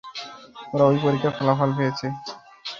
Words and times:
ওরা 0.73 0.85
এই 0.91 0.99
পরীক্ষার 1.03 1.33
ফলাফল 1.37 1.69
পেয়েছে? 1.77 2.05